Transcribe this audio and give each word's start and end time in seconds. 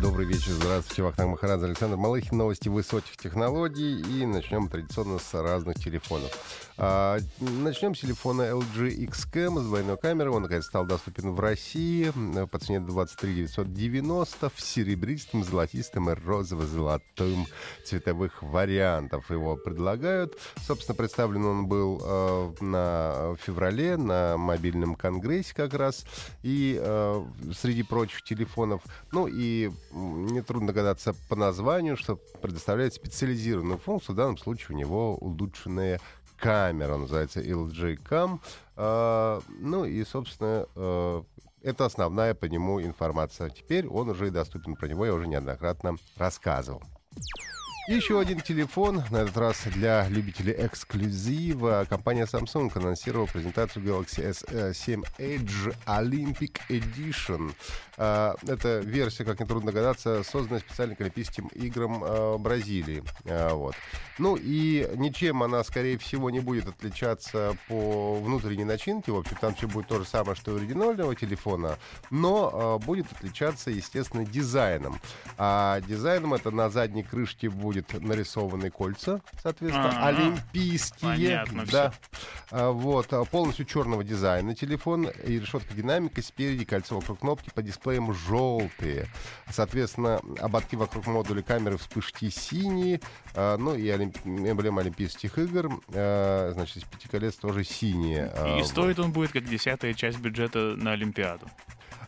Добрый 0.00 0.26
вечер, 0.26 0.52
здравствуйте, 0.52 1.02
Вахтанг 1.02 1.32
Махарадзе, 1.32 1.66
Александр 1.66 1.96
Малыхин, 1.96 2.38
новости 2.38 2.68
высоких 2.68 3.16
технологий. 3.16 4.00
И 4.00 4.24
начнем 4.26 4.68
традиционно 4.68 5.18
с 5.18 5.34
разных 5.34 5.76
телефонов. 5.76 6.30
А, 6.80 7.18
начнем 7.40 7.92
с 7.92 8.00
телефона 8.00 8.42
LG 8.42 8.90
X-Cam 8.90 9.58
с 9.58 9.64
двойной 9.64 9.96
камерой. 9.98 10.32
Он, 10.32 10.42
наконец, 10.42 10.66
стал 10.66 10.86
доступен 10.86 11.32
в 11.32 11.40
России 11.40 12.12
по 12.46 12.58
цене 12.60 12.78
23 12.78 13.34
990 13.34 14.48
в 14.48 14.60
серебристом, 14.60 15.42
золотистом 15.42 16.08
и 16.10 16.14
розово-золотым 16.14 17.46
цветовых 17.84 18.44
вариантов. 18.44 19.28
Его 19.28 19.56
предлагают. 19.56 20.38
Собственно, 20.64 20.94
представлен 20.94 21.44
он 21.46 21.66
был 21.66 22.00
э, 22.00 22.52
на 22.60 23.34
феврале 23.44 23.96
на 23.96 24.36
мобильном 24.36 24.94
конгрессе 24.94 25.54
как 25.56 25.74
раз. 25.74 26.04
И 26.44 26.78
э, 26.80 27.24
среди 27.56 27.82
прочих 27.82 28.22
телефонов, 28.22 28.82
ну 29.10 29.26
и 29.26 29.72
нетрудно 29.90 30.68
догадаться 30.68 31.12
по 31.28 31.34
названию, 31.34 31.96
что 31.96 32.20
предоставляет 32.40 32.94
специализированную 32.94 33.78
функцию. 33.78 34.14
В 34.14 34.16
данном 34.16 34.38
случае 34.38 34.76
у 34.76 34.78
него 34.78 35.16
улучшенная 35.16 36.00
камера, 36.38 36.96
называется 36.96 37.40
LG 37.40 38.02
Cam. 38.08 38.40
А, 38.76 39.40
ну 39.48 39.84
и, 39.84 40.04
собственно, 40.04 40.66
а, 40.74 41.24
это 41.62 41.84
основная 41.84 42.34
по 42.34 42.46
нему 42.46 42.80
информация. 42.80 43.50
Теперь 43.50 43.86
он 43.86 44.08
уже 44.10 44.30
доступен, 44.30 44.76
про 44.76 44.88
него 44.88 45.04
я 45.04 45.14
уже 45.14 45.26
неоднократно 45.26 45.96
рассказывал. 46.16 46.82
Еще 47.88 48.20
один 48.20 48.40
телефон, 48.40 49.02
на 49.10 49.22
этот 49.22 49.38
раз 49.38 49.62
для 49.64 50.06
любителей 50.08 50.54
эксклюзива. 50.58 51.86
Компания 51.88 52.26
Samsung 52.30 52.70
анонсировала 52.74 53.26
презентацию 53.26 53.82
Galaxy 53.82 54.30
S7 54.30 55.06
Edge 55.16 55.74
Olympic 55.86 56.60
Edition. 56.68 57.54
А, 57.96 58.36
это 58.46 58.80
версия, 58.80 59.24
как 59.24 59.40
нетрудно 59.40 59.72
догадаться, 59.72 60.22
созданная 60.22 60.60
специально 60.60 60.96
к 60.96 61.00
Олимпийским 61.00 61.46
играм 61.54 62.04
а, 62.04 62.36
Бразилии. 62.36 63.02
А, 63.24 63.54
вот. 63.54 63.74
Ну 64.18 64.36
и 64.36 64.86
ничем 64.96 65.42
она, 65.42 65.64
скорее 65.64 65.96
всего, 65.96 66.28
не 66.28 66.40
будет 66.40 66.68
отличаться 66.68 67.56
по 67.68 68.16
внутренней 68.20 68.64
начинке. 68.64 69.12
В 69.12 69.16
общем, 69.16 69.38
там 69.40 69.54
все 69.54 69.66
будет 69.66 69.88
то 69.88 69.98
же 69.98 70.04
самое, 70.04 70.36
что 70.36 70.52
и 70.52 70.58
оригинального 70.60 71.14
телефона, 71.16 71.78
но 72.10 72.78
будет 72.84 73.10
отличаться, 73.12 73.70
естественно, 73.70 74.26
дизайном. 74.26 75.00
А 75.38 75.80
дизайном 75.80 76.34
это 76.34 76.50
на 76.50 76.68
задней 76.68 77.02
крышке 77.02 77.48
будет 77.48 77.77
будет 77.78 78.02
нарисованы 78.02 78.70
кольца, 78.70 79.20
соответственно, 79.42 79.90
А-а-а. 79.90 80.08
олимпийские. 80.08 81.00
Понятно 81.00 81.64
да. 81.66 81.92
А, 82.50 82.70
вот, 82.70 83.12
а, 83.12 83.24
полностью 83.24 83.64
черного 83.64 84.04
дизайна 84.04 84.54
телефон 84.54 85.08
и 85.08 85.38
решетка 85.38 85.74
динамика 85.74 86.22
спереди, 86.22 86.64
кольцо 86.64 86.96
вокруг 86.96 87.20
кнопки 87.20 87.50
по 87.54 87.62
дисплеям 87.62 88.12
желтые. 88.12 89.06
Соответственно, 89.50 90.20
ободки 90.40 90.76
вокруг 90.76 91.06
модуля 91.06 91.42
камеры 91.42 91.76
вспышки 91.76 92.30
синие, 92.30 93.00
а, 93.34 93.56
ну 93.56 93.74
и 93.74 93.88
олимп... 93.88 94.16
эмблема 94.24 94.82
Олимпийских 94.82 95.38
игр, 95.38 95.80
значит, 95.88 96.84
пяти 96.86 97.08
колец 97.08 97.34
тоже 97.34 97.64
синие. 97.64 98.32
И 98.60 98.64
стоит 98.64 98.98
он 98.98 99.12
будет 99.12 99.32
как 99.32 99.44
десятая 99.44 99.94
часть 99.94 100.18
бюджета 100.18 100.74
на 100.76 100.92
Олимпиаду. 100.92 101.46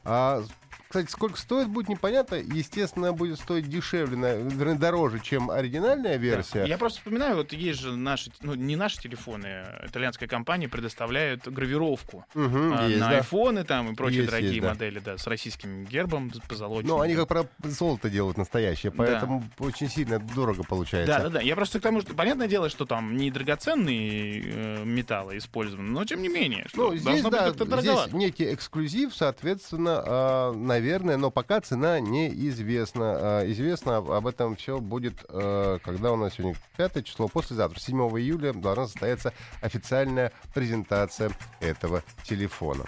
А 0.05 0.43
кстати, 0.91 1.09
сколько 1.09 1.39
стоит, 1.39 1.69
будет 1.69 1.89
непонятно. 1.89 2.35
Естественно, 2.35 3.13
будет 3.13 3.39
стоить 3.39 3.69
дешевле, 3.69 4.17
вернее, 4.17 4.75
дороже, 4.75 5.21
чем 5.21 5.49
оригинальная 5.49 6.17
версия. 6.17 6.63
Да. 6.63 6.65
Я 6.65 6.79
просто 6.79 6.99
вспоминаю, 6.99 7.37
вот 7.37 7.53
есть 7.53 7.79
же 7.79 7.95
наши, 7.95 8.33
ну, 8.43 8.55
не 8.55 8.75
наши 8.75 9.01
телефоны, 9.01 9.67
итальянская 9.85 10.29
компания 10.29 10.69
предоставляет 10.69 11.47
гравировку 11.47 12.27
угу, 12.35 12.75
а, 12.75 12.89
есть, 12.89 12.99
на 12.99 13.11
да. 13.11 13.17
айфоны 13.19 13.63
там 13.63 13.93
и 13.93 13.95
прочие 13.95 14.23
есть, 14.23 14.31
дорогие 14.31 14.51
есть, 14.51 14.63
да. 14.63 14.69
модели, 14.71 14.99
да, 14.99 15.17
с 15.17 15.29
российским 15.29 15.85
гербом 15.85 16.33
позолоченным. 16.49 16.97
Ну, 16.97 17.01
они 17.03 17.15
как 17.15 17.29
про 17.29 17.47
золото 17.63 18.11
делают 18.11 18.37
настоящее, 18.37 18.91
поэтому 18.91 19.45
да. 19.61 19.67
очень 19.67 19.89
сильно 19.89 20.19
дорого 20.19 20.65
получается. 20.65 21.19
Да, 21.19 21.23
да, 21.23 21.29
да. 21.29 21.41
Я 21.41 21.55
просто 21.55 21.79
к 21.79 21.83
тому, 21.83 22.01
что 22.01 22.15
понятное 22.15 22.49
дело, 22.49 22.69
что 22.69 22.85
там 22.85 23.17
не 23.17 23.31
драгоценные 23.31 24.43
э, 24.43 24.85
металлы 24.85 25.39
использованы, 25.39 25.89
но 25.89 26.05
тем 26.05 26.21
не 26.21 26.29
менее, 26.29 26.67
что 26.67 26.91
ну, 26.91 26.97
здесь, 26.97 27.23
да, 27.23 27.53
здесь 27.53 28.13
некий 28.13 28.53
эксклюзив, 28.53 29.15
соответственно, 29.15 30.03
э, 30.05 30.53
наверное, 30.81 31.17
но 31.17 31.31
пока 31.31 31.61
цена 31.61 32.01
неизвестна. 32.01 33.43
Э, 33.43 33.51
известно 33.53 33.99
об 33.99 34.27
этом 34.27 34.57
все 34.57 34.79
будет, 34.79 35.25
э, 35.29 35.79
когда 35.85 36.13
у 36.13 36.17
нас 36.17 36.35
сегодня 36.35 36.57
5 36.77 37.05
число, 37.05 37.29
послезавтра, 37.29 37.79
7 37.79 37.97
июля, 38.19 38.53
должна 38.53 38.87
состояться 38.87 39.33
официальная 39.61 40.33
презентация 40.55 41.31
этого 41.61 42.03
телефона. 42.25 42.85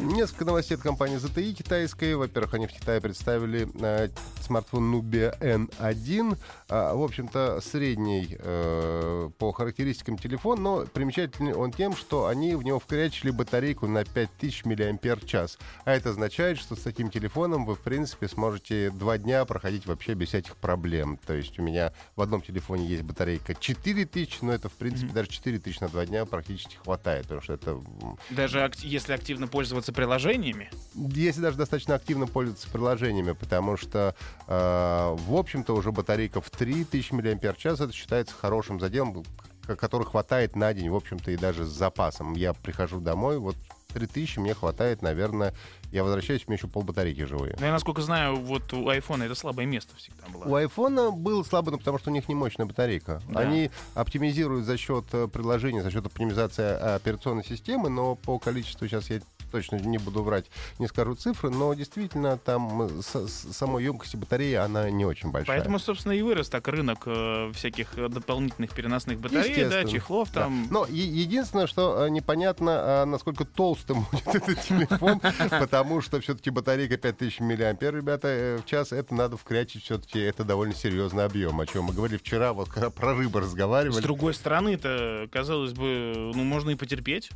Несколько 0.00 0.44
новостей 0.44 0.76
от 0.76 0.82
компании 0.82 1.18
ZTE 1.18 1.52
китайской. 1.54 2.14
Во-первых, 2.14 2.54
они 2.54 2.68
в 2.68 2.72
Китае 2.72 3.00
представили 3.00 3.68
э, 3.80 4.08
смартфон 4.40 4.94
Nubia 4.94 5.36
N1. 5.40 6.38
А, 6.68 6.94
в 6.94 7.02
общем-то, 7.02 7.60
средний 7.60 8.36
э, 8.38 9.30
по 9.38 9.50
характеристикам 9.50 10.16
телефон, 10.16 10.62
но 10.62 10.86
примечательный 10.86 11.52
он 11.52 11.72
тем, 11.72 11.96
что 11.96 12.26
они 12.26 12.54
в 12.54 12.62
него 12.62 12.78
вкорячили 12.78 13.30
батарейку 13.30 13.88
на 13.88 14.04
5000 14.04 14.66
мАч. 14.66 15.56
А 15.84 15.92
это 15.92 16.10
означает, 16.10 16.58
что 16.58 16.76
с 16.76 16.80
таким 16.80 17.10
телефоном 17.10 17.64
вы, 17.64 17.74
в 17.74 17.80
принципе, 17.80 18.28
сможете 18.28 18.90
два 18.90 19.18
дня 19.18 19.44
проходить 19.46 19.86
вообще 19.86 20.14
без 20.14 20.28
всяких 20.28 20.56
проблем. 20.56 21.18
То 21.26 21.34
есть 21.34 21.58
у 21.58 21.62
меня 21.62 21.92
в 22.14 22.22
одном 22.22 22.40
телефоне 22.40 22.86
есть 22.86 23.02
батарейка 23.02 23.54
4000, 23.54 24.38
но 24.42 24.52
это, 24.52 24.68
в 24.68 24.74
принципе, 24.74 25.08
mm-hmm. 25.08 25.14
даже 25.14 25.28
4000 25.30 25.80
на 25.80 25.88
два 25.88 26.06
дня 26.06 26.24
практически 26.24 26.76
хватает, 26.76 27.24
потому 27.24 27.40
что 27.42 27.54
это... 27.54 27.80
Даже 28.30 28.62
ак- 28.62 28.76
если 28.76 29.12
активно 29.12 29.48
пользоваться 29.48 29.87
пользоваться 29.88 29.92
приложениями? 29.92 30.70
Если 30.94 31.40
даже 31.40 31.56
достаточно 31.56 31.94
активно 31.94 32.26
пользоваться 32.26 32.68
приложениями, 32.70 33.32
потому 33.32 33.76
что, 33.76 34.14
э, 34.46 35.16
в 35.18 35.34
общем-то, 35.34 35.74
уже 35.74 35.92
батарейка 35.92 36.40
в 36.40 36.50
3000 36.50 37.12
мАч, 37.12 37.66
это 37.66 37.92
считается 37.92 38.34
хорошим 38.34 38.80
заделом, 38.80 39.24
который 39.66 40.06
хватает 40.06 40.56
на 40.56 40.72
день, 40.72 40.88
в 40.88 40.94
общем-то, 40.94 41.30
и 41.30 41.36
даже 41.36 41.64
с 41.64 41.68
запасом. 41.68 42.34
Я 42.34 42.54
прихожу 42.54 43.00
домой, 43.00 43.38
вот 43.38 43.56
3000 43.94 44.38
мне 44.38 44.54
хватает, 44.54 45.02
наверное, 45.02 45.54
я 45.92 46.04
возвращаюсь, 46.04 46.44
у 46.46 46.50
меня 46.50 46.56
еще 46.56 46.68
полбатарейки 46.68 47.24
живые. 47.24 47.56
Ну, 47.58 47.66
я, 47.66 47.72
насколько 47.72 48.02
знаю, 48.02 48.36
вот 48.36 48.72
у 48.74 48.88
айфона 48.88 49.24
это 49.24 49.34
слабое 49.34 49.66
место 49.66 49.96
всегда 49.96 50.26
было. 50.28 50.44
У 50.44 50.54
айфона 50.54 51.10
было 51.10 51.42
слабо, 51.42 51.70
ну, 51.70 51.78
потому 51.78 51.98
что 51.98 52.10
у 52.10 52.12
них 52.12 52.28
не 52.28 52.34
мощная 52.34 52.66
батарейка. 52.66 53.22
Да. 53.28 53.40
Они 53.40 53.70
оптимизируют 53.94 54.66
за 54.66 54.76
счет 54.76 55.06
э, 55.12 55.28
приложения, 55.28 55.82
за 55.82 55.90
счет 55.90 56.04
оптимизации 56.04 56.64
э, 56.64 56.96
операционной 56.96 57.44
системы, 57.44 57.88
но 57.88 58.14
по 58.14 58.38
количеству, 58.38 58.86
сейчас 58.86 59.08
я 59.08 59.20
точно 59.50 59.76
не 59.76 59.98
буду 59.98 60.22
врать, 60.22 60.46
не 60.78 60.86
скажу 60.86 61.14
цифры, 61.14 61.50
но 61.50 61.74
действительно 61.74 62.36
там 62.38 62.88
с, 63.02 63.28
с 63.28 63.52
самой 63.52 63.84
емкости 63.84 64.16
батареи 64.16 64.54
она 64.54 64.90
не 64.90 65.04
очень 65.04 65.30
большая. 65.30 65.56
Поэтому, 65.56 65.78
собственно, 65.78 66.12
и 66.12 66.22
вырос 66.22 66.48
так 66.48 66.66
рынок 66.68 67.02
э, 67.06 67.50
всяких 67.54 67.94
дополнительных 68.10 68.72
переносных 68.72 69.18
батарей, 69.20 69.64
да, 69.64 69.84
чехлов 69.84 70.32
да. 70.32 70.42
там. 70.42 70.68
Но 70.70 70.86
е- 70.86 71.22
единственное, 71.22 71.66
что 71.66 72.06
э, 72.06 72.10
непонятно, 72.10 72.70
э, 72.70 73.04
насколько 73.04 73.44
толстым 73.44 74.06
будет 74.12 74.34
этот 74.34 74.60
телефон, 74.62 75.20
потому 75.50 76.00
что 76.00 76.20
все-таки 76.20 76.50
батарейка 76.50 76.96
5000 76.96 77.40
мА, 77.40 77.54
ребята, 77.54 78.28
э, 78.28 78.58
в 78.58 78.66
час, 78.66 78.92
это 78.92 79.14
надо 79.14 79.36
вкрячить 79.36 79.84
все-таки, 79.84 80.18
это 80.20 80.44
довольно 80.44 80.74
серьезный 80.74 81.24
объем, 81.24 81.60
о 81.60 81.66
чем 81.66 81.84
мы 81.84 81.92
говорили 81.92 82.18
вчера, 82.18 82.52
вот 82.52 82.68
когда 82.68 82.90
про 82.90 83.14
рыбы 83.14 83.40
разговаривали. 83.40 84.00
С 84.00 84.02
другой 84.02 84.34
стороны-то, 84.34 85.28
казалось 85.30 85.72
бы, 85.72 86.32
ну, 86.34 86.44
можно 86.44 86.70
и 86.70 86.74
потерпеть. 86.74 87.30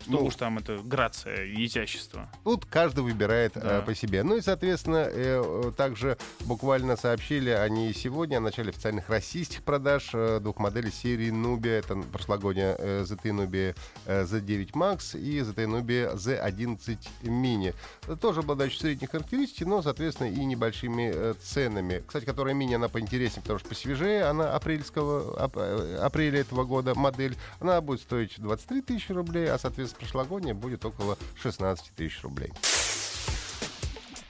Что 0.00 0.10
ну, 0.12 0.24
уж 0.24 0.34
там 0.36 0.58
это 0.58 0.78
грация, 0.82 1.46
изящество. 1.46 2.28
Тут 2.44 2.64
каждый 2.64 3.04
выбирает 3.04 3.52
да. 3.54 3.78
э, 3.78 3.82
по 3.82 3.94
себе. 3.94 4.22
Ну 4.22 4.36
и, 4.36 4.40
соответственно, 4.40 5.06
э, 5.10 5.72
также 5.76 6.16
буквально 6.40 6.96
сообщили 6.96 7.50
они 7.50 7.92
сегодня 7.92 8.38
о 8.38 8.40
начале 8.40 8.70
официальных 8.70 9.08
российских 9.08 9.62
продаж 9.62 10.10
э, 10.14 10.40
двух 10.40 10.58
моделей 10.58 10.90
серии 10.90 11.30
Nubia. 11.30 11.80
Это 11.80 11.96
прошлогодняя 11.96 12.76
э, 12.78 13.02
ZT 13.02 13.24
Nubia 13.24 13.76
э, 14.06 14.24
Z9 14.24 14.72
Max 14.72 15.18
и 15.18 15.40
ZT 15.40 15.66
Nubia 15.66 16.14
Z11 16.14 16.98
Mini. 17.22 17.74
Тоже 18.20 18.40
обладающие 18.40 18.80
средних 18.80 19.10
характеристик, 19.10 19.66
но, 19.66 19.82
соответственно, 19.82 20.28
и 20.28 20.44
небольшими 20.44 21.12
э, 21.14 21.34
ценами. 21.42 22.02
Кстати, 22.06 22.24
которая 22.24 22.54
мини, 22.54 22.74
она 22.74 22.88
поинтереснее, 22.88 23.42
потому 23.42 23.58
что 23.58 23.68
посвежее. 23.68 24.24
Она 24.24 24.54
апрельского, 24.54 25.42
ап, 25.42 25.56
э, 25.56 25.98
апреля 26.00 26.40
этого 26.40 26.64
года 26.64 26.94
модель. 26.94 27.36
Она 27.60 27.80
будет 27.80 28.00
стоить 28.00 28.34
23 28.38 28.82
тысячи 28.82 29.12
рублей, 29.12 29.50
а, 29.50 29.58
соответственно, 29.58 29.89
прошлогодняя 29.94 30.54
будет 30.54 30.84
около 30.84 31.16
16 31.36 31.92
тысяч 31.94 32.22
рублей. 32.22 32.52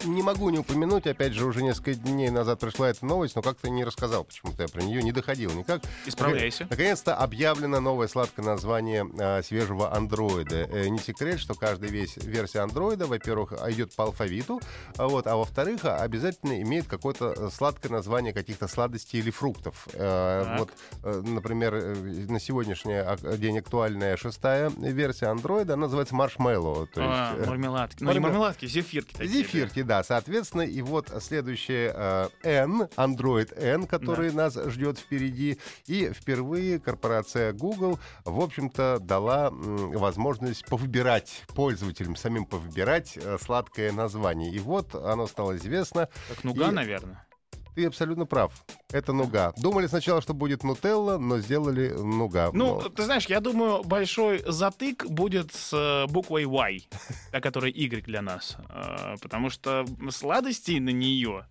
Не 0.05 0.23
могу 0.23 0.50
не 0.50 0.58
упомянуть, 0.58 1.06
опять 1.06 1.32
же, 1.32 1.44
уже 1.47 1.62
несколько 1.62 1.94
дней 1.94 2.31
назад 2.31 2.61
пришла 2.61 2.88
эта 2.91 3.05
новость, 3.05 3.37
но 3.37 3.43
как-то 3.43 3.69
не 3.70 3.85
рассказал, 3.85 4.25
почему-то 4.25 4.62
я 4.62 4.69
про 4.69 4.82
нее 4.82 5.02
не 5.02 5.12
доходил 5.12 5.50
никак. 5.52 5.82
Исправляйся. 6.06 6.67
Наконец-то 6.70 7.14
объявлено 7.17 7.81
новое 7.81 8.08
сладкое 8.08 8.44
название 8.44 9.06
э, 9.19 9.43
свежего 9.43 9.94
андроида. 9.94 10.69
Э, 10.70 10.88
не 10.88 10.99
секрет, 10.99 11.41
что 11.41 11.55
каждая 11.55 11.91
весь 11.91 12.17
версия 12.17 12.61
андроида, 12.61 13.06
во-первых, 13.06 13.52
идет 13.69 13.94
по 13.94 14.05
алфавиту, 14.05 14.61
а 14.97 15.08
вот, 15.08 15.26
а 15.26 15.37
во-вторых, 15.37 15.85
обязательно 15.85 16.61
имеет 16.62 16.87
какое-то 16.87 17.50
сладкое 17.50 17.91
название 17.93 18.32
каких-то 18.32 18.69
сладостей 18.69 19.20
или 19.20 19.31
фруктов. 19.31 19.88
Э, 19.93 20.56
вот, 20.58 20.70
э, 21.03 21.23
например, 21.25 21.75
э, 21.75 21.94
на 22.29 22.41
сегодняшний 22.41 23.00
день 23.38 23.58
актуальная 23.58 24.17
шестая 24.17 24.70
версия 24.70 25.26
андроида, 25.26 25.75
она 25.75 25.82
называется 25.82 26.14
маршмеллоу. 26.14 26.87
То 26.87 27.00
А, 27.03 27.32
есть, 27.35 27.46
э, 27.46 27.50
мармеладки. 27.50 28.03
Ну, 28.03 28.12
не 28.12 28.19
мармел- 28.19 28.23
мармеладки, 28.31 28.67
зефирки 28.67 29.12
такие. 29.12 29.29
Зефирки, 29.29 29.82
да, 29.90 30.04
соответственно. 30.04 30.62
И 30.62 30.82
вот 30.82 31.12
следующее 31.20 31.92
э, 31.92 32.28
N, 32.44 32.82
Android 32.96 33.52
N, 33.58 33.88
который 33.88 34.31
нас 34.31 34.54
ждет 34.54 35.00
впереди. 35.00 35.58
И 35.87 36.12
впервые 36.14 36.78
корпорация 36.78 37.52
Google, 37.52 37.98
в 38.25 38.40
общем-то, 38.40 39.00
дала 39.00 39.48
м, 39.48 39.90
возможность 39.90 40.64
повыбирать 40.66 41.42
пользователям, 41.56 42.14
самим 42.14 42.44
повыбирать 42.46 43.16
э, 43.16 43.37
сладкое 43.42 43.90
название. 43.90 44.52
И 44.52 44.60
вот 44.60 44.94
оно 44.94 45.26
стало 45.26 45.56
известно. 45.56 46.08
Как 46.28 46.44
нуга, 46.44 46.69
И- 46.69 46.72
наверное. 46.72 47.26
Ты 47.75 47.87
абсолютно 47.87 48.26
прав. 48.26 48.52
Это 48.93 49.12
нуга. 49.12 49.52
Думали 49.56 49.87
сначала, 49.87 50.20
что 50.20 50.34
будет 50.34 50.64
нутелла, 50.64 51.19
но 51.19 51.38
сделали 51.38 51.90
нуга. 51.90 52.50
Ну, 52.52 52.81
Но- 52.81 52.88
ты 52.88 53.02
знаешь, 53.05 53.26
я 53.26 53.40
думаю, 53.40 53.82
большой 53.84 54.43
затык 54.46 55.06
будет 55.08 55.52
с 55.52 55.72
э, 55.72 56.06
буквой 56.12 56.44
Y, 56.44 56.88
та, 57.32 57.40
которая 57.40 57.70
Y 57.70 58.02
для 58.05 58.22
нас. 58.22 58.56
Э, 58.69 59.14
Потому 59.22 59.50
что 59.50 59.84
сладостей 60.11 60.81
на 60.81 60.90
нее 60.90 61.46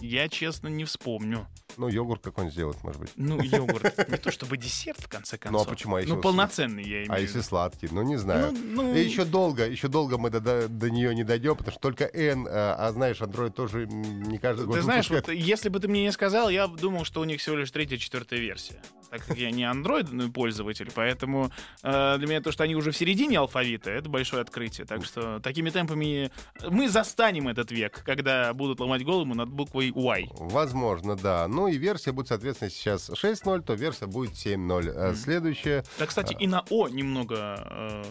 я, 0.00 0.28
честно, 0.28 0.68
не 0.68 0.84
вспомню. 0.84 1.46
Ну, 1.76 1.88
йогурт 1.88 2.22
какой-нибудь 2.22 2.54
сделать, 2.54 2.82
может 2.82 3.00
быть. 3.00 3.10
Ну, 3.16 3.40
йогурт. 3.42 4.08
Не 4.08 4.16
то 4.18 4.30
чтобы 4.30 4.56
десерт, 4.56 5.00
в 5.00 5.08
конце 5.08 5.36
Ну, 5.36 5.40
а 5.40 5.44
концов. 5.50 5.68
почему? 5.68 5.96
А 5.96 6.00
если 6.00 6.14
Ну, 6.14 6.20
полноценный, 6.20 6.82
я 6.82 6.98
имею 6.98 7.12
А 7.12 7.18
если 7.18 7.40
сладкий? 7.40 7.88
Ну, 7.90 8.02
не 8.02 8.16
знаю. 8.16 8.52
Ну, 8.52 8.82
ну, 8.82 8.94
И 8.94 9.00
еще 9.00 9.24
долго, 9.24 9.68
еще 9.68 9.88
долго 9.88 10.18
мы 10.18 10.30
до, 10.30 10.40
до, 10.40 10.68
до 10.68 10.90
нее 10.90 11.14
не 11.14 11.24
дойдем, 11.24 11.56
потому 11.56 11.72
что 11.72 11.80
только 11.80 12.04
N, 12.04 12.46
а, 12.48 12.76
а 12.78 12.92
знаешь, 12.92 13.20
Android 13.20 13.50
тоже 13.50 13.86
не 13.86 14.38
каждый 14.38 14.66
год 14.66 14.76
Ты 14.76 14.82
знаешь, 14.82 15.10
вот 15.10 15.28
если 15.28 15.68
бы 15.68 15.80
ты 15.80 15.88
мне 15.88 16.02
не 16.02 16.12
сказал, 16.12 16.48
я 16.50 16.66
думал, 16.66 17.04
что 17.04 17.20
у 17.20 17.24
них 17.24 17.40
всего 17.40 17.56
лишь 17.56 17.70
третья, 17.70 17.96
четвертая 17.96 18.38
версия. 18.40 18.80
Так 19.12 19.26
как 19.26 19.36
я 19.36 19.50
не 19.50 19.64
андроидный 19.64 20.32
пользователь, 20.32 20.90
поэтому 20.94 21.50
э, 21.82 22.16
для 22.16 22.26
меня 22.26 22.40
то, 22.40 22.50
что 22.50 22.64
они 22.64 22.74
уже 22.74 22.92
в 22.92 22.96
середине 22.96 23.40
алфавита, 23.40 23.90
это 23.90 24.08
большое 24.08 24.40
открытие. 24.40 24.86
Так 24.86 25.04
что 25.04 25.38
такими 25.40 25.68
темпами 25.68 26.30
мы 26.66 26.88
застанем 26.88 27.46
этот 27.48 27.70
век, 27.70 28.02
когда 28.06 28.54
будут 28.54 28.80
ломать 28.80 29.04
голову 29.04 29.34
над 29.34 29.50
буквой 29.50 29.90
Y. 29.94 30.30
Возможно, 30.32 31.14
да. 31.14 31.46
Ну 31.46 31.68
и 31.68 31.76
версия 31.76 32.12
будет, 32.12 32.28
соответственно, 32.28 32.70
сейчас 32.70 33.10
6.0, 33.10 33.60
то 33.60 33.74
версия 33.74 34.06
будет 34.06 34.32
7.0. 34.32 34.90
А 34.96 35.08
Мгм. 35.08 35.16
Следующая. 35.16 35.84
Да, 35.98 36.06
кстати, 36.06 36.34
и 36.40 36.46
на 36.46 36.64
О 36.70 36.88
немного... 36.88 37.66
э, 37.70 38.04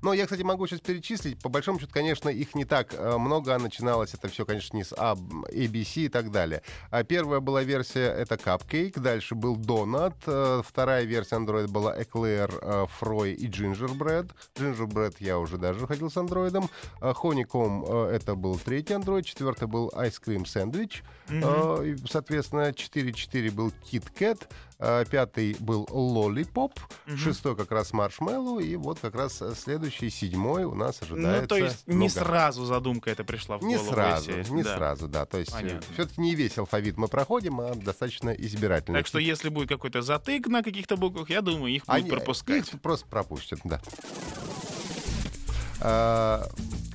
Но 0.00 0.14
я, 0.14 0.24
кстати, 0.24 0.40
могу 0.40 0.66
сейчас 0.66 0.80
перечислить. 0.80 1.38
По 1.42 1.50
большому 1.50 1.78
счету, 1.80 1.92
конечно, 1.92 2.30
их 2.30 2.54
не 2.54 2.64
так 2.64 2.94
э, 2.94 3.18
много. 3.18 3.54
А 3.54 3.58
Начиналось 3.58 4.14
это 4.14 4.28
все, 4.28 4.46
конечно, 4.46 4.74
не 4.74 4.84
с 4.84 4.94
А, 4.96 5.16
ABC 5.52 6.06
и 6.06 6.08
так 6.08 6.30
далее. 6.30 6.62
А 6.90 7.04
первая 7.04 7.40
была 7.40 7.62
версия, 7.62 8.06
это 8.06 8.36
Cupcake. 8.36 8.98
Дальше 8.98 9.34
был 9.34 9.56
Donut. 9.58 10.14
Э, 10.46 10.62
Вторая 10.64 11.04
версия 11.04 11.36
Android 11.36 11.68
была 11.68 11.96
Eclair, 11.98 12.50
э, 12.62 12.86
Froy 13.00 13.32
и 13.34 13.48
Gingerbread. 13.48 14.30
Gingerbread 14.54 15.16
я 15.20 15.38
уже 15.38 15.58
даже 15.58 15.86
ходил 15.86 16.10
с 16.10 16.16
андроидом. 16.16 16.68
А 17.00 17.12
Honeycomb 17.12 18.08
э, 18.10 18.16
это 18.16 18.34
был 18.34 18.58
третий 18.58 18.94
Android. 18.94 19.22
Четвертый 19.22 19.68
был 19.68 19.88
Ice 19.96 20.20
Cream 20.24 20.44
Sandwich. 20.44 21.02
мгм. 21.28 21.42
Э, 21.44 21.96
Соответственно, 22.08 22.72
4.4 22.72 23.50
был 23.50 23.72
Kit 23.90 24.04
Kat, 24.18 24.46
э, 24.75 24.75
пятый 24.78 25.56
был 25.60 25.84
Lollipop, 25.86 26.72
Мгм. 27.06 27.16
шестой 27.16 27.56
как 27.56 27.70
раз 27.72 27.92
Marshmallow, 27.92 28.62
и 28.62 28.76
вот 28.76 28.98
как 29.00 29.14
раз 29.14 29.40
э, 29.40 29.54
следующий, 29.56 30.10
седьмой 30.10 30.64
у 30.64 30.74
нас 30.74 31.00
ожидается 31.02 31.40
Ну, 31.42 31.46
то 31.48 31.56
есть 31.56 31.86
не 31.86 32.06
Nougat. 32.08 32.10
сразу 32.10 32.64
задумка 32.66 33.10
это 33.10 33.24
пришла 33.24 33.56
в 33.58 33.62
Не 33.62 33.76
голову. 33.76 33.92
сразу, 33.92 34.30
если- 34.32 34.52
не 34.52 34.62
да. 34.62 34.76
сразу, 34.76 35.08
да. 35.08 35.24
То 35.24 35.38
есть 35.38 35.52
Понятно. 35.52 35.80
все-таки 35.94 36.20
не 36.20 36.34
весь 36.34 36.58
алфавит 36.58 36.96
мы 36.98 37.08
проходим, 37.08 37.60
а 37.60 37.74
достаточно 37.74 38.30
избирательно. 38.30 38.98
Так 38.98 39.06
что 39.06 39.18
если 39.18 39.48
будет 39.48 39.68
какой-то 39.68 40.02
затык 40.02 40.46
на 40.48 40.62
каких-то 40.62 40.96
буквах, 40.96 41.30
я 41.30 41.40
думаю, 41.42 41.72
их 41.74 41.86
будут 41.86 42.02
Они- 42.02 42.10
пропускать. 42.10 42.68
Их 42.74 42.80
просто 42.80 43.06
пропустят, 43.06 43.60
да. 43.64 43.80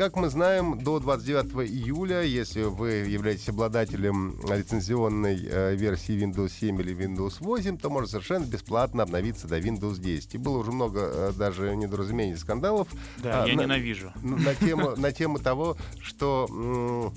Как 0.01 0.15
мы 0.15 0.29
знаем, 0.29 0.79
до 0.79 0.99
29 0.99 1.69
июля, 1.69 2.23
если 2.23 2.63
вы 2.63 2.89
являетесь 3.05 3.49
обладателем 3.49 4.33
лицензионной 4.49 5.39
э, 5.47 5.75
версии 5.75 6.17
Windows 6.17 6.49
7 6.59 6.81
или 6.81 6.95
Windows 6.95 7.35
8, 7.39 7.77
то 7.77 7.91
можно 7.91 8.07
совершенно 8.07 8.45
бесплатно 8.45 9.03
обновиться 9.03 9.47
до 9.47 9.59
Windows 9.59 9.99
10. 9.99 10.33
И 10.33 10.37
было 10.39 10.57
уже 10.57 10.71
много 10.71 11.01
э, 11.01 11.33
даже 11.37 11.75
недоразумений, 11.75 12.35
скандалов 12.35 12.87
Да, 13.19 13.43
а, 13.43 13.47
я 13.47 13.53
на- 13.55 13.61
ненавижу. 13.61 14.11
на 14.23 14.55
тему, 14.55 14.95
на 14.97 15.11
тему 15.11 15.37
того, 15.37 15.77
что 16.01 17.13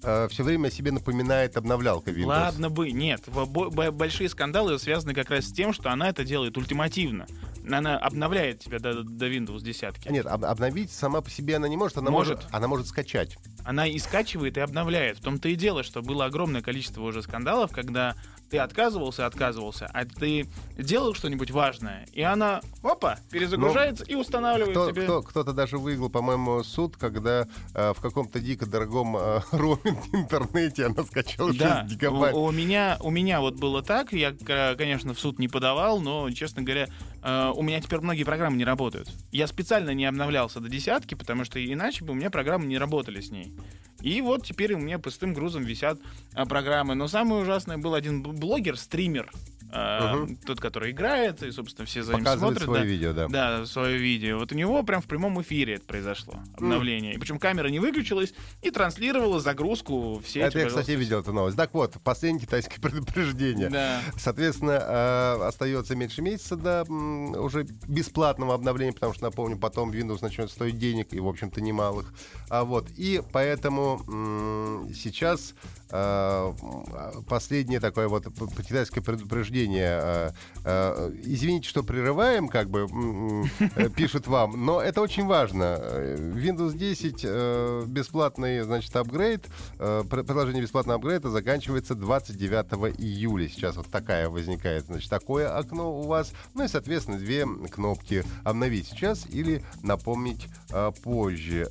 все 0.00 0.42
время 0.42 0.70
себе 0.72 0.90
напоминает 0.90 1.56
обновлялка 1.56 2.10
Windows. 2.10 2.26
Ладно 2.26 2.70
бы, 2.70 2.90
нет. 2.90 3.22
Большие 3.28 4.28
скандалы 4.28 4.80
связаны 4.80 5.14
как 5.14 5.30
раз 5.30 5.46
с 5.46 5.52
тем, 5.52 5.72
что 5.72 5.92
она 5.92 6.08
это 6.08 6.24
делает 6.24 6.56
ультимативно. 6.56 7.26
Она 7.70 7.98
обновляет 7.98 8.60
тебя 8.60 8.78
до, 8.78 9.02
до 9.02 9.28
Windows 9.28 9.60
10. 9.62 10.10
Нет, 10.10 10.26
об- 10.26 10.44
обновить 10.44 10.90
сама 10.90 11.20
по 11.20 11.30
себе 11.30 11.56
она 11.56 11.68
не 11.68 11.76
может, 11.76 11.98
она 11.98 12.10
может, 12.10 12.36
Может. 12.38 12.54
она 12.54 12.68
может 12.68 12.86
скачать. 12.86 13.36
Она 13.64 13.86
и 13.86 13.98
скачивает, 13.98 14.56
и 14.56 14.60
обновляет. 14.60 15.18
В 15.18 15.20
том-то 15.22 15.48
и 15.48 15.54
дело, 15.54 15.82
что 15.82 16.00
было 16.02 16.24
огромное 16.24 16.62
количество 16.62 17.02
уже 17.02 17.22
скандалов, 17.22 17.70
когда 17.72 18.14
ты 18.50 18.58
отказывался, 18.58 19.26
отказывался, 19.26 19.88
а 19.92 20.04
ты 20.04 20.46
делал 20.76 21.14
что-нибудь 21.14 21.50
важное, 21.50 22.06
и 22.12 22.22
она, 22.22 22.60
опа, 22.82 23.18
перезагружается 23.30 24.04
и 24.04 24.14
устанавливает 24.14 24.72
Кто, 24.76 24.90
тебе... 24.90 25.04
кто, 25.04 25.22
кто-то 25.22 25.52
даже 25.52 25.78
выиграл, 25.78 26.08
по-моему, 26.08 26.62
суд, 26.62 26.96
когда 26.96 27.46
э, 27.74 27.92
в 27.94 28.00
каком-то 28.00 28.40
дико 28.40 28.66
дорогом 28.66 29.16
э, 29.16 29.40
роуминг 29.52 29.98
интернете 30.12 30.86
она 30.86 31.04
скачала 31.04 31.48
6 31.48 31.58
Да, 31.58 31.86
гигабайт. 31.88 32.34
у, 32.34 32.44
у 32.44 32.50
меня, 32.50 32.96
у 33.00 33.10
меня 33.10 33.40
вот 33.40 33.56
было 33.56 33.82
так, 33.82 34.12
я, 34.12 34.32
конечно, 34.76 35.14
в 35.14 35.20
суд 35.20 35.38
не 35.38 35.48
подавал, 35.48 36.00
но, 36.00 36.30
честно 36.30 36.62
говоря, 36.62 36.88
э, 37.22 37.52
у 37.54 37.62
меня 37.62 37.80
теперь 37.80 38.00
многие 38.00 38.24
программы 38.24 38.56
не 38.56 38.64
работают. 38.64 39.10
Я 39.30 39.46
специально 39.46 39.90
не 39.90 40.06
обновлялся 40.06 40.60
до 40.60 40.68
десятки, 40.68 41.14
потому 41.14 41.44
что 41.44 41.64
иначе 41.64 42.04
бы 42.04 42.12
у 42.12 42.14
меня 42.14 42.30
программы 42.30 42.66
не 42.66 42.78
работали 42.78 43.20
с 43.20 43.30
ней. 43.30 43.54
И 44.00 44.20
вот 44.20 44.44
теперь 44.44 44.74
у 44.74 44.78
меня 44.78 44.98
пустым 44.98 45.34
грузом 45.34 45.64
висят 45.64 45.98
э, 46.34 46.44
программы. 46.44 46.94
Но 46.94 47.08
самое 47.08 47.42
ужасное 47.42 47.78
был 47.78 47.94
один 47.94 48.22
блогер, 48.22 48.76
стример, 48.76 49.30
э, 49.72 50.14
Мгм. 50.16 50.36
тот, 50.36 50.60
который 50.60 50.90
играет, 50.92 51.42
и, 51.42 51.50
собственно, 51.50 51.86
все 51.86 52.02
за 52.02 52.12
ним 52.14 52.20
Показывает 52.24 52.58
смотрят. 52.58 52.64
свое 52.64 52.80
да. 52.82 52.86
видео, 52.86 53.12
да. 53.12 53.28
Да, 53.28 53.66
свое 53.66 53.98
видео. 53.98 54.38
Вот 54.38 54.52
у 54.52 54.54
него 54.54 54.82
прям 54.82 55.02
в 55.02 55.06
прямом 55.06 55.40
эфире 55.42 55.74
это 55.74 55.84
произошло, 55.84 56.34
обновление. 56.54 57.14
И 57.14 57.18
причем 57.18 57.38
камера 57.38 57.68
не 57.68 57.78
выключилась 57.78 58.32
и 58.62 58.70
транслировала 58.70 59.40
загрузку 59.40 60.18
в 60.18 60.26
сеть. 60.28 60.42
Это 60.42 60.58
я, 60.58 60.64
пожалуйста. 60.64 60.80
кстати, 60.80 60.96
видел 60.96 61.20
эту 61.20 61.32
новость. 61.32 61.56
Так 61.56 61.74
вот, 61.74 61.94
последнее 62.02 62.42
китайское 62.46 62.78
предупреждение. 62.80 63.68
Да. 63.68 64.00
Соответственно, 64.16 64.78
э, 64.80 65.46
остается 65.46 65.94
меньше 65.96 66.22
месяца 66.22 66.56
до 66.56 66.84
м, 66.88 67.32
уже 67.32 67.64
бесплатного 67.86 68.54
обновления, 68.54 68.92
потому 68.92 69.12
что, 69.14 69.24
напомню, 69.24 69.58
потом 69.58 69.90
Windows 69.90 70.18
начнет 70.22 70.50
стоить 70.50 70.78
денег, 70.78 71.12
и, 71.12 71.20
в 71.20 71.26
общем-то, 71.28 71.60
немалых. 71.60 72.12
А 72.48 72.64
вот, 72.64 72.88
и 72.96 73.20
поэтому 73.32 74.02
м, 74.08 74.94
сейчас 74.94 75.54
э, 75.90 75.96
м, 76.62 77.24
последнее 77.24 77.80
такое 77.80 78.08
вот 78.08 78.24
китайское 78.66 79.02
предупреждение. 79.02 79.57
Э, 79.66 80.30
э, 80.64 81.12
Извините, 81.24 81.68
что 81.68 81.82
прерываем, 81.82 82.48
как 82.48 82.70
бы 82.70 82.86
э, 83.76 83.88
пишут 83.96 84.26
вам, 84.26 84.64
но 84.64 84.80
это 84.80 85.00
очень 85.00 85.26
важно. 85.26 85.78
Windows 86.18 86.76
10 86.76 87.20
э, 87.24 87.84
бесплатный, 87.86 88.60
значит, 88.60 88.94
апгрейд, 88.96 89.46
пр- 89.78 90.24
предложение 90.24 90.62
бесплатного 90.62 90.98
апгрейда 90.98 91.30
заканчивается 91.30 91.94
29 91.94 92.98
июля. 92.98 93.48
Сейчас 93.48 93.76
вот 93.76 93.88
такая 93.90 94.28
возникает, 94.28 94.86
значит, 94.86 95.10
такое 95.10 95.56
окно 95.56 96.00
у 96.00 96.02
вас. 96.02 96.32
Ну 96.54 96.64
и, 96.64 96.68
соответственно, 96.68 97.18
две 97.18 97.46
кнопки 97.70 98.24
«Обновить 98.44 98.88
сейчас» 98.88 99.26
или 99.28 99.62
«Напомнить 99.82 100.48
позже». 101.02 101.66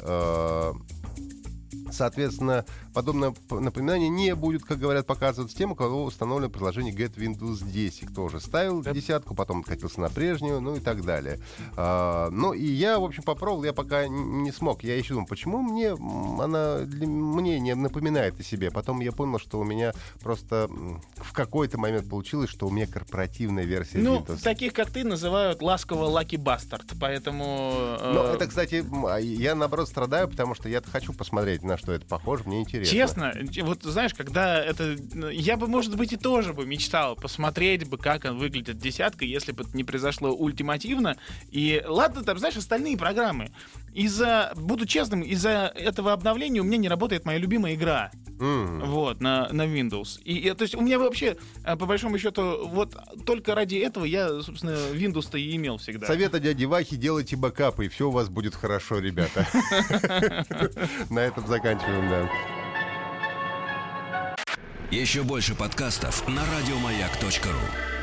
Соответственно, 1.92 2.66
подобное 2.94 3.34
напоминание 3.50 4.10
не 4.10 4.36
будет, 4.36 4.64
как 4.64 4.80
говорят, 4.80 5.06
показываться 5.06 5.56
тем, 5.58 5.72
у 5.72 5.76
кого 5.76 6.04
установлено 6.04 6.50
приложение 6.50 6.94
Get 6.94 7.16
Windows 7.16 7.64
10, 7.64 8.08
кто 8.10 8.24
уже 8.26 8.40
ставил 8.40 8.82
десятку, 8.84 9.36
потом 9.36 9.60
откатился 9.62 10.00
на 10.02 10.10
прежнюю, 10.10 10.62
ну 10.62 10.76
и 10.76 10.80
так 10.80 11.04
далее. 11.04 11.40
А, 11.76 12.30
ну 12.32 12.54
и 12.54 12.66
я, 12.66 13.00
в 13.00 13.04
общем, 13.04 13.24
попробовал, 13.24 13.64
я 13.64 13.74
пока 13.74 14.08
не 14.08 14.52
смог. 14.52 14.84
Я 14.84 14.98
еще 14.98 15.14
думал, 15.14 15.28
почему 15.28 15.62
мне 15.62 15.92
она 15.92 16.80
для- 16.82 17.08
мне 17.08 17.60
не 17.60 17.76
напоминает 17.76 18.40
о 18.40 18.44
себе. 18.44 18.72
Потом 18.72 19.00
я 19.02 19.12
понял, 19.12 19.40
что 19.40 19.60
у 19.60 19.64
меня 19.64 19.94
просто 20.22 20.70
в 21.16 21.34
какой-то 21.34 21.78
момент 21.78 22.10
получилось, 22.10 22.50
что 22.50 22.68
у 22.68 22.72
меня 22.72 22.88
корпоративная 22.88 23.64
версия 23.66 24.00
Ну, 24.00 24.20
Windows. 24.20 24.42
таких, 24.44 24.74
как 24.74 24.90
ты, 24.92 25.04
называют 25.04 25.62
ласково 25.62 26.06
Лаки 26.06 26.36
Бастард, 26.38 26.86
поэтому... 27.00 27.72
э, 28.00 28.12
Ну, 28.14 28.22
это, 28.24 28.48
кстати, 28.48 28.86
а 29.08 29.18
я 29.18 29.56
наоборот 29.56 29.88
страдаю, 29.88 30.28
потому 30.28 30.56
что 30.56 30.70
я 30.70 30.82
хочу 30.82 31.14
посмотреть, 31.14 31.64
на 31.64 31.77
что 31.78 31.94
это 31.94 32.06
похоже, 32.06 32.44
мне 32.46 32.62
интересно. 32.62 32.92
Честно, 32.92 33.34
вот 33.64 33.84
знаешь, 33.84 34.14
когда 34.14 34.64
это... 34.64 34.98
Я 35.32 35.58
бы, 35.58 35.68
может 35.68 35.96
быть, 35.96 36.14
и 36.14 36.18
тоже 36.18 36.54
бы 36.54 36.66
мечтал 36.66 37.16
посмотреть 37.16 37.88
бы, 37.88 37.98
как 37.98 38.26
он 38.26 38.38
выглядит 38.38 38.78
десятка, 38.78 39.26
если 39.26 39.52
бы 39.52 39.64
это 39.64 39.76
не 39.76 39.84
произошло 39.84 40.32
ультимативно. 40.32 41.18
И 41.52 41.84
ладно, 41.88 42.24
там, 42.24 42.38
знаешь, 42.40 42.58
остальные 42.58 42.98
программы. 42.98 43.52
Из-за, 43.94 44.54
буду 44.56 44.86
честным, 44.86 45.22
из-за 45.22 45.72
этого 45.76 46.14
обновления 46.14 46.62
у 46.62 46.64
меня 46.64 46.78
не 46.78 46.90
работает 46.90 47.26
моя 47.26 47.40
любимая 47.40 47.76
игра. 47.76 48.12
М. 48.40 48.82
Вот, 48.86 49.22
на, 49.22 49.50
на 49.52 49.66
Windows. 49.66 50.22
И, 50.24 50.38
и, 50.38 50.54
то 50.54 50.64
есть 50.64 50.76
у 50.76 50.82
меня 50.82 51.00
вообще, 51.00 51.38
а, 51.64 51.76
по 51.76 51.86
большому 51.86 52.18
счету, 52.20 52.68
вот 52.68 52.96
только 53.26 53.56
ради 53.56 53.78
этого 53.78 54.06
я, 54.06 54.42
собственно, 54.42 54.76
Windows-то 54.94 55.38
и 55.38 55.56
имел 55.56 55.78
всегда. 55.78 56.08
Совета 56.08 56.40
дяди 56.40 56.66
Вахи, 56.66 56.96
делайте 56.96 57.36
бэкапы, 57.36 57.86
и 57.86 57.90
все 57.90 58.10
у 58.10 58.12
вас 58.12 58.30
будет 58.30 58.56
хорошо, 58.56 59.00
ребята. 59.00 59.48
На 61.10 61.20
этом 61.20 61.48
заканчиваем, 61.48 62.10
да. 62.10 62.30
Еще 64.92 65.24
больше 65.24 65.54
подкастов 65.54 66.26
на 66.30 66.42
радиомаяк.ру. 66.46 67.97